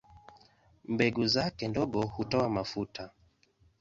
[0.93, 3.11] Mbegu zake ndogo hutoa mafuta.